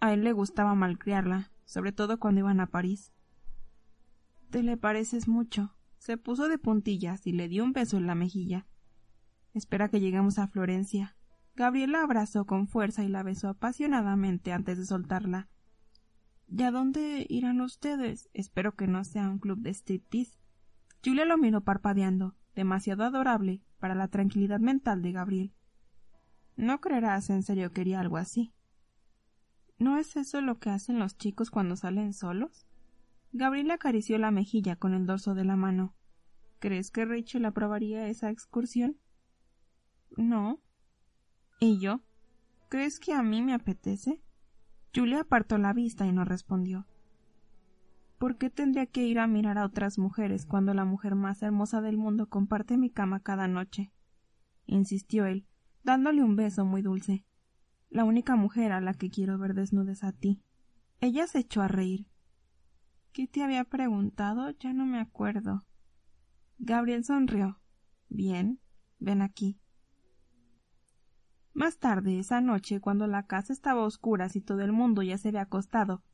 A 0.00 0.12
él 0.12 0.24
le 0.24 0.32
gustaba 0.32 0.74
malcriarla, 0.74 1.50
sobre 1.64 1.92
todo 1.92 2.18
cuando 2.18 2.40
iban 2.40 2.60
a 2.60 2.66
París. 2.66 3.12
Te 4.50 4.62
le 4.62 4.76
pareces 4.76 5.28
mucho. 5.28 5.74
Se 5.98 6.16
puso 6.16 6.48
de 6.48 6.58
puntillas 6.58 7.26
y 7.26 7.32
le 7.32 7.48
dio 7.48 7.64
un 7.64 7.72
beso 7.72 7.96
en 7.98 8.06
la 8.06 8.14
mejilla. 8.14 8.66
Espera 9.52 9.88
que 9.88 10.00
lleguemos 10.00 10.38
a 10.38 10.48
Florencia. 10.48 11.17
Gabriela 11.58 12.04
abrazó 12.04 12.44
con 12.44 12.68
fuerza 12.68 13.02
y 13.02 13.08
la 13.08 13.24
besó 13.24 13.48
apasionadamente 13.48 14.52
antes 14.52 14.78
de 14.78 14.86
soltarla. 14.86 15.48
¿Y 16.46 16.62
a 16.62 16.70
dónde 16.70 17.26
irán 17.28 17.60
ustedes? 17.60 18.30
Espero 18.32 18.76
que 18.76 18.86
no 18.86 19.02
sea 19.02 19.28
un 19.28 19.40
club 19.40 19.58
de 19.58 19.70
striptease. 19.70 20.38
Julia 21.04 21.24
lo 21.24 21.36
miró 21.36 21.62
parpadeando 21.62 22.36
demasiado 22.54 23.02
adorable 23.02 23.60
para 23.80 23.96
la 23.96 24.06
tranquilidad 24.06 24.60
mental 24.60 25.02
de 25.02 25.10
Gabriel. 25.10 25.52
No 26.54 26.80
creerás 26.80 27.28
en 27.28 27.42
serio 27.42 27.70
que 27.70 27.80
quería 27.80 27.98
algo 27.98 28.18
así. 28.18 28.54
¿No 29.78 29.98
es 29.98 30.14
eso 30.14 30.40
lo 30.40 30.60
que 30.60 30.70
hacen 30.70 31.00
los 31.00 31.18
chicos 31.18 31.50
cuando 31.50 31.74
salen 31.74 32.12
solos? 32.12 32.68
Gabriel 33.32 33.72
acarició 33.72 34.16
la 34.18 34.30
mejilla 34.30 34.76
con 34.76 34.94
el 34.94 35.06
dorso 35.06 35.34
de 35.34 35.44
la 35.44 35.56
mano. 35.56 35.96
¿Crees 36.60 36.92
que 36.92 37.04
Rachel 37.04 37.44
aprobaría 37.46 38.06
esa 38.06 38.30
excursión? 38.30 38.96
No. 40.16 40.60
¿Y 41.60 41.80
yo? 41.80 42.00
¿Crees 42.68 43.00
que 43.00 43.12
a 43.12 43.22
mí 43.22 43.42
me 43.42 43.52
apetece? 43.52 44.22
Julia 44.94 45.22
apartó 45.22 45.58
la 45.58 45.72
vista 45.72 46.06
y 46.06 46.12
no 46.12 46.24
respondió. 46.24 46.86
¿Por 48.18 48.36
qué 48.36 48.48
tendría 48.48 48.86
que 48.86 49.04
ir 49.04 49.18
a 49.18 49.26
mirar 49.26 49.58
a 49.58 49.64
otras 49.64 49.98
mujeres 49.98 50.46
cuando 50.46 50.72
la 50.74 50.84
mujer 50.84 51.14
más 51.14 51.42
hermosa 51.42 51.80
del 51.80 51.96
mundo 51.96 52.28
comparte 52.28 52.76
mi 52.76 52.90
cama 52.90 53.20
cada 53.20 53.48
noche? 53.48 53.92
insistió 54.66 55.26
él, 55.26 55.46
dándole 55.82 56.22
un 56.22 56.36
beso 56.36 56.64
muy 56.64 56.82
dulce. 56.82 57.24
La 57.90 58.04
única 58.04 58.36
mujer 58.36 58.72
a 58.72 58.80
la 58.80 58.94
que 58.94 59.10
quiero 59.10 59.38
ver 59.38 59.54
desnuda 59.54 59.92
es 59.92 60.04
a 60.04 60.12
ti. 60.12 60.42
Ella 61.00 61.26
se 61.26 61.38
echó 61.38 61.62
a 61.62 61.68
reír. 61.68 62.06
¿Qué 63.12 63.26
te 63.26 63.42
había 63.42 63.64
preguntado? 63.64 64.50
Ya 64.50 64.72
no 64.72 64.84
me 64.84 65.00
acuerdo. 65.00 65.64
Gabriel 66.58 67.04
sonrió. 67.04 67.60
Bien, 68.08 68.60
ven 68.98 69.22
aquí. 69.22 69.58
Más 71.58 71.78
tarde, 71.80 72.20
esa 72.20 72.40
noche, 72.40 72.80
cuando 72.80 73.08
la 73.08 73.26
casa 73.26 73.52
estaba 73.52 73.82
oscura 73.82 74.28
y 74.32 74.40
todo 74.40 74.60
el 74.60 74.70
mundo 74.70 75.02
ya 75.02 75.18
se 75.18 75.30
había 75.30 75.40
acostado, 75.40 76.04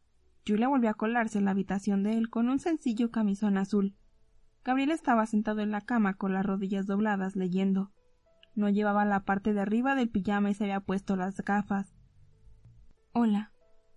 Julia 0.46 0.68
volvió 0.68 0.88
a 0.88 0.94
colarse 0.94 1.36
en 1.36 1.44
la 1.44 1.50
habitación 1.50 2.02
de 2.02 2.16
él 2.16 2.30
con 2.30 2.48
un 2.48 2.58
sencillo 2.58 3.10
camisón 3.10 3.58
azul. 3.58 3.94
Gabriel 4.64 4.90
estaba 4.90 5.26
sentado 5.26 5.60
en 5.60 5.70
la 5.70 5.82
cama 5.82 6.14
con 6.14 6.32
las 6.32 6.46
rodillas 6.46 6.86
dobladas 6.86 7.36
leyendo. 7.36 7.92
No 8.54 8.70
llevaba 8.70 9.04
la 9.04 9.26
parte 9.26 9.52
de 9.52 9.60
arriba 9.60 9.94
del 9.94 10.08
pijama 10.08 10.48
y 10.48 10.54
se 10.54 10.64
había 10.64 10.80
puesto 10.80 11.14
las 11.14 11.36
gafas. 11.36 11.94
Hola. 13.12 13.52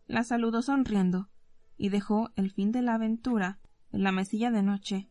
La 0.05 0.25
saludó 0.25 0.61
sonriendo 0.61 1.29
y 1.77 1.87
dejó 1.87 2.29
el 2.35 2.51
fin 2.51 2.73
de 2.73 2.81
la 2.81 2.95
aventura 2.95 3.61
en 3.93 4.03
la 4.03 4.11
mesilla 4.11 4.51
de 4.51 4.63
noche. 4.63 5.09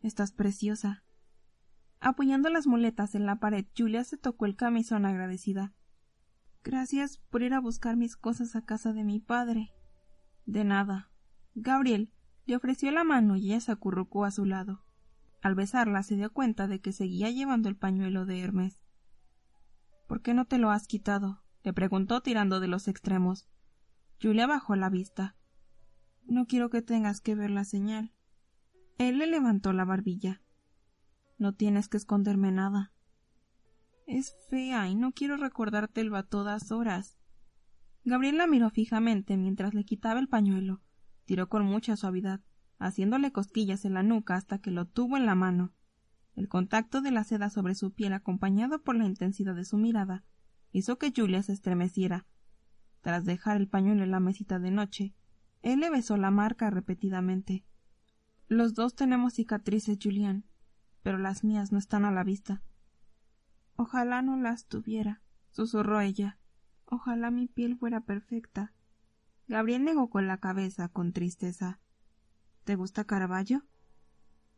Estás 0.00 0.30
preciosa. 0.30 1.02
Apoyando 2.06 2.50
las 2.50 2.68
muletas 2.68 3.16
en 3.16 3.26
la 3.26 3.40
pared, 3.40 3.66
Julia 3.76 4.04
se 4.04 4.16
tocó 4.16 4.46
el 4.46 4.54
camisón 4.54 5.06
agradecida. 5.06 5.74
Gracias 6.62 7.18
por 7.18 7.42
ir 7.42 7.52
a 7.52 7.58
buscar 7.58 7.96
mis 7.96 8.14
cosas 8.14 8.54
a 8.54 8.64
casa 8.64 8.92
de 8.92 9.02
mi 9.02 9.18
padre. 9.18 9.72
De 10.44 10.62
nada. 10.62 11.10
Gabriel 11.56 12.12
le 12.44 12.54
ofreció 12.54 12.92
la 12.92 13.02
mano 13.02 13.34
y 13.34 13.50
ella 13.50 13.60
se 13.60 13.72
acurrucó 13.72 14.24
a 14.24 14.30
su 14.30 14.44
lado. 14.44 14.84
Al 15.42 15.56
besarla 15.56 16.04
se 16.04 16.14
dio 16.14 16.32
cuenta 16.32 16.68
de 16.68 16.80
que 16.80 16.92
seguía 16.92 17.28
llevando 17.32 17.68
el 17.68 17.74
pañuelo 17.74 18.24
de 18.24 18.40
Hermes. 18.40 18.80
¿Por 20.06 20.22
qué 20.22 20.32
no 20.32 20.44
te 20.44 20.58
lo 20.58 20.70
has 20.70 20.86
quitado? 20.86 21.42
le 21.64 21.72
preguntó 21.72 22.20
tirando 22.20 22.60
de 22.60 22.68
los 22.68 22.86
extremos. 22.86 23.48
Julia 24.22 24.46
bajó 24.46 24.76
la 24.76 24.90
vista. 24.90 25.34
No 26.22 26.46
quiero 26.46 26.70
que 26.70 26.82
tengas 26.82 27.20
que 27.20 27.34
ver 27.34 27.50
la 27.50 27.64
señal. 27.64 28.14
Él 28.96 29.18
le 29.18 29.26
levantó 29.26 29.72
la 29.72 29.84
barbilla. 29.84 30.40
No 31.38 31.54
tienes 31.54 31.88
que 31.88 31.96
esconderme 31.96 32.52
nada. 32.52 32.92
Es 34.06 34.34
fea 34.48 34.88
y 34.88 34.94
no 34.94 35.12
quiero 35.12 35.36
recordártelo 35.36 36.16
a 36.16 36.22
todas 36.22 36.70
horas. 36.72 37.18
Gabriel 38.04 38.38
la 38.38 38.46
miró 38.46 38.70
fijamente 38.70 39.36
mientras 39.36 39.74
le 39.74 39.84
quitaba 39.84 40.20
el 40.20 40.28
pañuelo. 40.28 40.80
Tiró 41.24 41.48
con 41.48 41.64
mucha 41.64 41.96
suavidad 41.96 42.40
haciéndole 42.78 43.32
cosquillas 43.32 43.84
en 43.84 43.94
la 43.94 44.02
nuca 44.02 44.34
hasta 44.34 44.58
que 44.58 44.70
lo 44.70 44.86
tuvo 44.86 45.16
en 45.16 45.26
la 45.26 45.34
mano. 45.34 45.72
El 46.34 46.48
contacto 46.48 47.00
de 47.00 47.10
la 47.10 47.24
seda 47.24 47.48
sobre 47.48 47.74
su 47.74 47.92
piel, 47.92 48.12
acompañado 48.12 48.82
por 48.82 48.96
la 48.96 49.06
intensidad 49.06 49.54
de 49.54 49.64
su 49.64 49.78
mirada, 49.78 50.24
hizo 50.72 50.98
que 50.98 51.12
Julia 51.14 51.42
se 51.42 51.52
estremeciera. 51.52 52.26
Tras 53.00 53.24
dejar 53.24 53.56
el 53.56 53.68
pañuelo 53.68 54.02
en 54.02 54.10
la 54.10 54.20
mesita 54.20 54.58
de 54.58 54.70
noche, 54.70 55.14
él 55.62 55.80
le 55.80 55.90
besó 55.90 56.16
la 56.16 56.30
marca 56.30 56.68
repetidamente. 56.70 57.64
Los 58.48 58.74
dos 58.74 58.94
tenemos 58.94 59.34
cicatrices, 59.34 59.98
Julián, 60.02 60.44
pero 61.06 61.18
las 61.18 61.44
mías 61.44 61.70
no 61.70 61.78
están 61.78 62.04
a 62.04 62.10
la 62.10 62.24
vista. 62.24 62.64
Ojalá 63.76 64.22
no 64.22 64.36
las 64.36 64.66
tuviera, 64.66 65.22
susurró 65.52 66.00
ella. 66.00 66.40
Ojalá 66.84 67.30
mi 67.30 67.46
piel 67.46 67.76
fuera 67.76 68.00
perfecta. 68.00 68.74
Gabriel 69.46 69.84
negó 69.84 70.10
con 70.10 70.26
la 70.26 70.38
cabeza 70.38 70.88
con 70.88 71.12
tristeza. 71.12 71.78
¿Te 72.64 72.74
gusta 72.74 73.04
Caravaggio? 73.04 73.64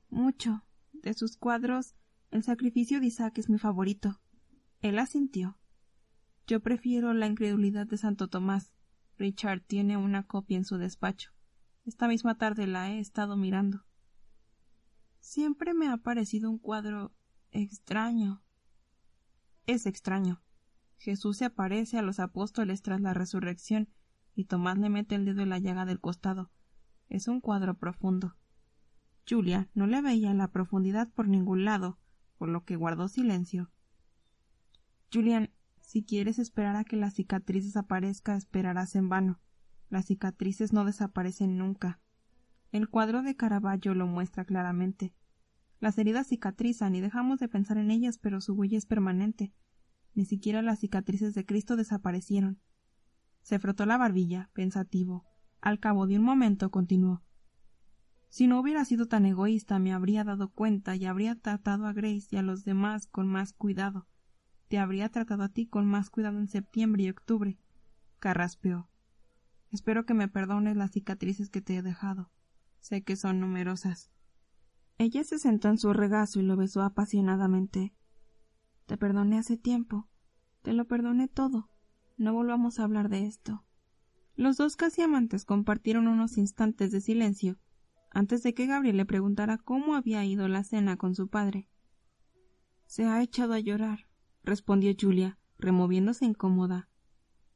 Mucho. 0.08 0.64
De 0.94 1.12
sus 1.12 1.36
cuadros, 1.36 1.94
El 2.30 2.42
sacrificio 2.42 2.98
de 2.98 3.08
Isaac 3.08 3.36
es 3.36 3.50
mi 3.50 3.58
favorito. 3.58 4.18
Él 4.80 4.98
asintió. 4.98 5.58
Yo 6.46 6.60
prefiero 6.60 7.12
la 7.12 7.26
incredulidad 7.26 7.86
de 7.86 7.98
Santo 7.98 8.28
Tomás. 8.28 8.72
Richard 9.18 9.64
tiene 9.66 9.98
una 9.98 10.26
copia 10.26 10.56
en 10.56 10.64
su 10.64 10.78
despacho. 10.78 11.30
Esta 11.84 12.08
misma 12.08 12.38
tarde 12.38 12.66
la 12.66 12.90
he 12.90 13.00
estado 13.00 13.36
mirando. 13.36 13.84
Siempre 15.20 15.74
me 15.74 15.88
ha 15.88 15.96
parecido 15.98 16.50
un 16.50 16.58
cuadro 16.58 17.12
extraño. 17.50 18.42
Es 19.66 19.86
extraño. 19.86 20.42
Jesús 20.98 21.38
se 21.38 21.44
aparece 21.44 21.98
a 21.98 22.02
los 22.02 22.18
apóstoles 22.20 22.82
tras 22.82 23.00
la 23.00 23.14
resurrección 23.14 23.88
y 24.34 24.44
Tomás 24.44 24.78
le 24.78 24.88
mete 24.90 25.14
el 25.14 25.24
dedo 25.24 25.42
en 25.42 25.50
la 25.50 25.58
llaga 25.58 25.84
del 25.84 26.00
costado. 26.00 26.50
Es 27.08 27.28
un 27.28 27.40
cuadro 27.40 27.78
profundo. 27.78 28.36
Julia 29.28 29.68
no 29.74 29.86
le 29.86 30.00
veía 30.00 30.32
la 30.34 30.50
profundidad 30.50 31.08
por 31.12 31.28
ningún 31.28 31.64
lado, 31.64 31.98
por 32.38 32.48
lo 32.48 32.64
que 32.64 32.76
guardó 32.76 33.08
silencio. 33.08 33.70
Julian, 35.12 35.50
si 35.80 36.04
quieres 36.04 36.38
esperar 36.38 36.76
a 36.76 36.84
que 36.84 36.96
la 36.96 37.10
cicatriz 37.10 37.64
desaparezca, 37.64 38.36
esperarás 38.36 38.94
en 38.94 39.08
vano. 39.08 39.40
Las 39.90 40.06
cicatrices 40.06 40.72
no 40.72 40.84
desaparecen 40.84 41.58
nunca. 41.58 42.00
El 42.70 42.88
cuadro 42.88 43.22
de 43.22 43.34
Caravaggio 43.34 43.94
lo 43.94 44.06
muestra 44.06 44.44
claramente. 44.44 45.14
Las 45.80 45.96
heridas 45.98 46.28
cicatrizan 46.28 46.94
y 46.94 47.00
dejamos 47.00 47.38
de 47.38 47.48
pensar 47.48 47.78
en 47.78 47.90
ellas, 47.90 48.18
pero 48.18 48.40
su 48.40 48.54
huella 48.54 48.76
es 48.76 48.86
permanente. 48.86 49.54
Ni 50.14 50.24
siquiera 50.24 50.60
las 50.62 50.80
cicatrices 50.80 51.34
de 51.34 51.46
Cristo 51.46 51.76
desaparecieron. 51.76 52.60
Se 53.42 53.58
frotó 53.58 53.86
la 53.86 53.96
barbilla, 53.96 54.50
pensativo. 54.52 55.24
Al 55.60 55.80
cabo 55.80 56.06
de 56.06 56.18
un 56.18 56.24
momento 56.24 56.70
continuó. 56.70 57.22
Si 58.28 58.46
no 58.46 58.60
hubiera 58.60 58.84
sido 58.84 59.06
tan 59.06 59.24
egoísta 59.24 59.78
me 59.78 59.92
habría 59.92 60.22
dado 60.24 60.50
cuenta 60.50 60.96
y 60.96 61.06
habría 61.06 61.34
tratado 61.34 61.86
a 61.86 61.92
Grace 61.92 62.28
y 62.30 62.36
a 62.36 62.42
los 62.42 62.64
demás 62.64 63.06
con 63.06 63.26
más 63.26 63.52
cuidado. 63.52 64.06
Te 64.68 64.78
habría 64.78 65.08
tratado 65.08 65.44
a 65.44 65.48
ti 65.48 65.66
con 65.66 65.86
más 65.86 66.10
cuidado 66.10 66.38
en 66.38 66.48
septiembre 66.48 67.04
y 67.04 67.08
octubre. 67.08 67.58
Carraspeó. 68.18 68.90
Espero 69.70 70.04
que 70.04 70.14
me 70.14 70.28
perdones 70.28 70.76
las 70.76 70.90
cicatrices 70.90 71.48
que 71.48 71.62
te 71.62 71.76
he 71.76 71.82
dejado. 71.82 72.30
Sé 72.80 73.02
que 73.02 73.16
son 73.16 73.40
numerosas. 73.40 74.10
Ella 74.98 75.24
se 75.24 75.38
sentó 75.38 75.68
en 75.68 75.78
su 75.78 75.92
regazo 75.92 76.40
y 76.40 76.42
lo 76.42 76.56
besó 76.56 76.82
apasionadamente. 76.82 77.94
Te 78.86 78.96
perdoné 78.96 79.38
hace 79.38 79.56
tiempo. 79.56 80.08
Te 80.62 80.72
lo 80.72 80.86
perdoné 80.86 81.28
todo. 81.28 81.70
No 82.16 82.32
volvamos 82.32 82.78
a 82.78 82.84
hablar 82.84 83.08
de 83.08 83.26
esto. 83.26 83.64
Los 84.34 84.56
dos 84.56 84.76
casi 84.76 85.02
amantes 85.02 85.44
compartieron 85.44 86.08
unos 86.08 86.38
instantes 86.38 86.90
de 86.90 87.00
silencio 87.00 87.58
antes 88.10 88.42
de 88.42 88.54
que 88.54 88.66
Gabriel 88.66 88.96
le 88.96 89.04
preguntara 89.04 89.58
cómo 89.58 89.94
había 89.94 90.24
ido 90.24 90.48
la 90.48 90.64
cena 90.64 90.96
con 90.96 91.14
su 91.14 91.28
padre. 91.28 91.68
Se 92.86 93.04
ha 93.04 93.22
echado 93.22 93.52
a 93.52 93.60
llorar, 93.60 94.08
respondió 94.42 94.92
Julia, 94.98 95.38
removiéndose 95.58 96.24
incómoda. 96.24 96.88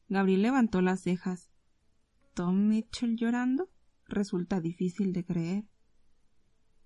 Gabriel 0.08 0.42
levantó 0.42 0.82
las 0.82 1.00
cejas. 1.00 1.50
¿Tom 2.34 2.68
Mitchell 2.68 3.16
llorando? 3.16 3.70
Resulta 4.12 4.60
difícil 4.60 5.14
de 5.14 5.24
creer. 5.24 5.64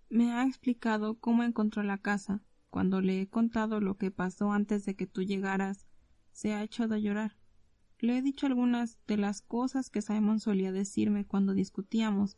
Me 0.08 0.32
ha 0.32 0.46
explicado 0.46 1.18
cómo 1.18 1.42
encontró 1.42 1.82
la 1.82 1.98
casa. 1.98 2.40
Cuando 2.70 3.00
le 3.00 3.20
he 3.20 3.26
contado 3.26 3.80
lo 3.80 3.96
que 3.96 4.12
pasó 4.12 4.52
antes 4.52 4.84
de 4.84 4.94
que 4.94 5.08
tú 5.08 5.24
llegaras, 5.24 5.88
se 6.30 6.54
ha 6.54 6.62
echado 6.62 6.94
a 6.94 6.98
llorar. 6.98 7.36
Le 7.98 8.16
he 8.16 8.22
dicho 8.22 8.46
algunas 8.46 9.00
de 9.08 9.16
las 9.16 9.40
cosas 9.40 9.90
que 9.90 10.02
Simon 10.02 10.38
solía 10.38 10.70
decirme 10.70 11.24
cuando 11.24 11.52
discutíamos, 11.52 12.36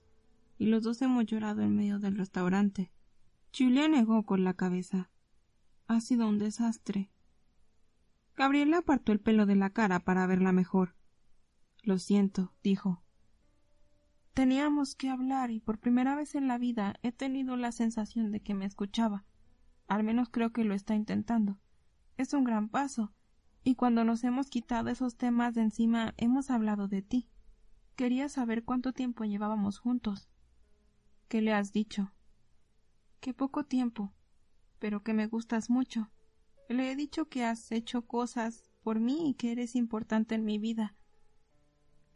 y 0.57 0.65
los 0.65 0.85
dos 0.85 1.03
hemos 1.03 1.27
llorado 1.27 1.61
en 1.61 1.77
medio 1.77 1.99
del 1.99 2.17
restaurante. 2.17 2.91
Julia 3.55 3.89
negó 3.89 4.23
con 4.23 4.43
la 4.43 4.55
cabeza. 4.55 5.11
Ha 5.87 6.01
sido 6.01 6.27
un 6.27 6.39
desastre. 6.39 7.11
Gabriela 8.37 8.79
apartó 8.79 9.13
el 9.13 9.21
pelo 9.21 9.45
de 9.45 9.57
la 9.57 9.69
cara 9.69 10.01
para 10.01 10.27
verla 10.27 10.53
mejor. 10.53 10.95
Lo 11.83 11.99
siento, 11.99 12.55
dijo. 12.63 13.03
Teníamos 14.39 14.95
que 14.95 15.09
hablar 15.09 15.51
y 15.51 15.59
por 15.59 15.81
primera 15.81 16.15
vez 16.15 16.37
en 16.37 16.47
la 16.47 16.59
vida 16.59 16.95
he 17.03 17.11
tenido 17.11 17.57
la 17.57 17.73
sensación 17.73 18.31
de 18.31 18.39
que 18.39 18.55
me 18.55 18.67
escuchaba. 18.67 19.25
Al 19.89 20.05
menos 20.05 20.29
creo 20.29 20.53
que 20.53 20.63
lo 20.63 20.75
está 20.75 20.95
intentando. 20.95 21.59
Es 22.17 22.33
un 22.35 22.45
gran 22.45 22.69
paso, 22.69 23.13
y 23.65 23.75
cuando 23.75 24.05
nos 24.05 24.23
hemos 24.23 24.49
quitado 24.49 24.91
esos 24.91 25.17
temas 25.17 25.57
de 25.57 25.63
encima 25.63 26.15
hemos 26.19 26.51
hablado 26.51 26.87
de 26.87 27.03
ti. 27.03 27.29
Quería 27.97 28.29
saber 28.29 28.63
cuánto 28.63 28.93
tiempo 28.93 29.25
llevábamos 29.25 29.81
juntos. 29.81 30.31
¿Qué 31.27 31.43
le 31.43 31.53
has 31.53 31.73
dicho? 31.73 32.13
Que 33.19 33.35
poco 33.35 33.65
tiempo, 33.65 34.15
pero 34.79 35.03
que 35.03 35.15
me 35.15 35.27
gustas 35.27 35.69
mucho. 35.69 36.13
Le 36.69 36.93
he 36.93 36.95
dicho 36.95 37.29
que 37.29 37.45
has 37.45 37.73
hecho 37.73 38.03
cosas 38.03 38.71
por 38.85 39.01
mí 39.01 39.31
y 39.31 39.35
que 39.35 39.51
eres 39.51 39.75
importante 39.75 40.37
en 40.37 40.45
mi 40.45 40.59
vida. 40.59 40.95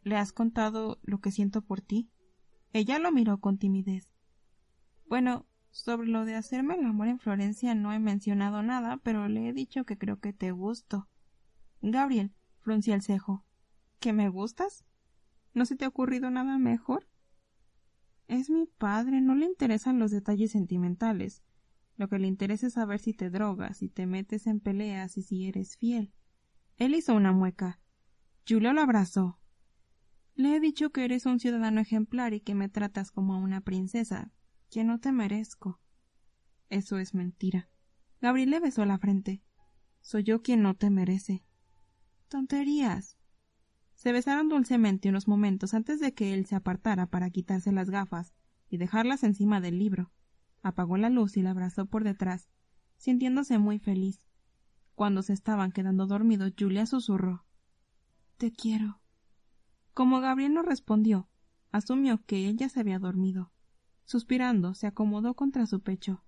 ¿Le 0.03 0.17
has 0.17 0.31
contado 0.31 0.99
lo 1.03 1.19
que 1.19 1.31
siento 1.31 1.61
por 1.61 1.81
ti? 1.81 2.09
Ella 2.71 2.99
lo 2.99 3.11
miró 3.11 3.39
con 3.39 3.57
timidez. 3.57 4.09
Bueno, 5.07 5.47
Sobre 5.73 6.07
lo 6.07 6.23
de 6.23 6.35
hacerme 6.35 6.75
el 6.75 6.85
amor 6.85 7.07
en 7.07 7.17
Florencia 7.17 7.73
no 7.73 7.91
he 7.91 7.97
mencionado 7.97 8.61
nada, 8.61 8.97
pero 8.97 9.27
le 9.27 9.49
he 9.49 9.53
dicho 9.53 9.85
que 9.85 9.97
creo 9.97 10.19
que 10.19 10.31
te 10.31 10.51
gusto. 10.51 11.09
Gabriel 11.81 12.31
frunció 12.59 12.93
el 12.93 13.01
cejo. 13.01 13.43
¿Que 13.99 14.13
me 14.13 14.29
gustas? 14.29 14.85
¿No 15.55 15.65
se 15.65 15.75
te 15.75 15.85
ha 15.85 15.87
ocurrido 15.87 16.29
nada 16.29 16.59
mejor? 16.59 17.09
Es 18.27 18.51
mi 18.51 18.67
padre, 18.67 19.19
no 19.19 19.33
le 19.33 19.47
interesan 19.47 19.97
los 19.97 20.11
detalles 20.11 20.51
sentimentales. 20.51 21.41
Lo 21.97 22.07
que 22.07 22.19
le 22.19 22.27
interesa 22.27 22.67
es 22.67 22.73
saber 22.73 22.99
si 22.99 23.15
te 23.15 23.31
drogas, 23.31 23.77
si 23.77 23.89
te 23.89 24.05
metes 24.05 24.45
en 24.45 24.59
peleas 24.59 25.17
y 25.17 25.23
si 25.23 25.47
eres 25.47 25.75
fiel. 25.75 26.13
Él 26.77 26.93
hizo 26.93 27.15
una 27.15 27.31
mueca. 27.31 27.79
Julia 28.47 28.73
lo 28.73 28.81
abrazó. 28.81 29.39
Le 30.35 30.55
he 30.55 30.59
dicho 30.59 30.91
que 30.91 31.05
eres 31.05 31.25
un 31.25 31.39
ciudadano 31.39 31.79
ejemplar 31.79 32.33
y 32.33 32.39
que 32.39 32.55
me 32.55 32.67
tratas 32.67 33.11
como 33.11 33.35
a 33.35 33.37
una 33.37 33.61
princesa, 33.61 34.31
que 34.71 34.83
no 34.83 34.99
te 34.99 35.11
merezco. 35.11 35.79
Eso 36.69 36.97
es 36.97 37.13
mentira. 37.13 37.69
Gabriel 38.19 38.49
le 38.49 38.59
besó 38.59 38.83
la 38.85 38.97
frente. 38.97 39.43
Soy 40.01 40.23
yo 40.23 40.41
quien 40.41 40.63
no 40.63 40.73
te 40.73 40.89
merece. 40.89 41.45
Tonterías. 42.29 43.17
Se 43.93 44.11
besaron 44.11 44.49
dulcemente 44.49 45.09
unos 45.09 45.27
momentos 45.27 45.75
antes 45.75 45.99
de 45.99 46.13
que 46.13 46.33
él 46.33 46.47
se 46.47 46.55
apartara 46.55 47.05
para 47.05 47.29
quitarse 47.29 47.71
las 47.71 47.91
gafas 47.91 48.33
y 48.69 48.77
dejarlas 48.77 49.23
encima 49.23 49.61
del 49.61 49.77
libro. 49.77 50.11
Apagó 50.63 50.97
la 50.97 51.11
luz 51.11 51.37
y 51.37 51.43
la 51.43 51.51
abrazó 51.51 51.85
por 51.85 52.03
detrás, 52.03 52.49
sintiéndose 52.97 53.59
muy 53.59 53.77
feliz. 53.77 54.25
Cuando 54.95 55.21
se 55.21 55.33
estaban 55.33 55.71
quedando 55.71 56.07
dormidos, 56.07 56.53
Julia 56.57 56.87
susurró 56.87 57.45
Te 58.37 58.51
quiero. 58.51 59.02
Como 59.93 60.21
Gabriel 60.21 60.53
no 60.53 60.63
respondió, 60.63 61.29
asumió 61.71 62.23
que 62.25 62.47
ella 62.47 62.67
se 62.69 62.79
había 62.79 62.99
dormido. 62.99 63.51
Suspirando, 64.05 64.73
se 64.73 64.87
acomodó 64.87 65.35
contra 65.35 65.65
su 65.65 65.81
pecho. 65.81 66.23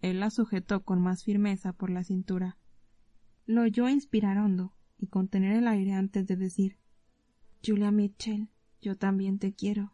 Él 0.00 0.20
la 0.20 0.30
sujetó 0.30 0.84
con 0.84 1.00
más 1.00 1.24
firmeza 1.24 1.72
por 1.72 1.90
la 1.90 2.04
cintura. 2.04 2.56
Lo 3.46 3.62
oyó 3.62 3.88
inspirar 3.88 4.38
hondo 4.38 4.74
y 4.96 5.08
contener 5.08 5.56
el 5.56 5.66
aire 5.66 5.92
antes 5.92 6.26
de 6.26 6.36
decir 6.36 6.78
Julia 7.64 7.90
Mitchell, 7.90 8.48
yo 8.80 8.96
también 8.96 9.38
te 9.38 9.52
quiero. 9.52 9.92